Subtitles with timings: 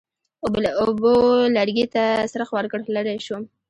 [0.83, 1.13] اوبو
[1.55, 3.43] لرګي ته څرخ ورکړ، لرې شوم.